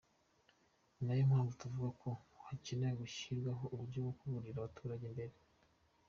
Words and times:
Ni 1.03 1.13
yo 1.17 1.23
mpamvu 1.29 1.51
tuvuga 1.61 1.89
ko 2.01 2.09
hakenewe 2.45 2.93
ko 2.97 3.01
hashyirwaho 3.05 3.63
uburyo 3.73 3.99
bwo 4.01 4.11
kuburira 4.19 4.57
abaturage 4.59 5.05
mbere. 5.15 5.33